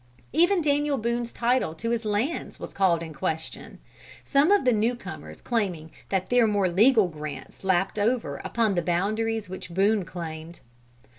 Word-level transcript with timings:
Even 0.33 0.63
Daniel 0.63 0.97
Boone's 0.97 1.31
title 1.31 1.75
to 1.75 1.91
his 1.91 2.05
lands 2.05 2.59
was 2.59 2.73
called 2.73 3.03
in 3.03 3.13
question; 3.13 3.77
some 4.23 4.49
of 4.49 4.65
the 4.65 4.71
new 4.73 4.95
comers 4.95 5.41
claiming 5.41 5.91
that 6.09 6.31
their 6.31 6.47
more 6.47 6.67
legal 6.69 7.07
grants 7.07 7.63
lapped 7.63 7.99
over 7.99 8.37
upon 8.37 8.73
the 8.73 8.81
boundaries 8.81 9.47
which 9.47 9.69
Boone 9.71 10.03
claimed. 10.03 10.61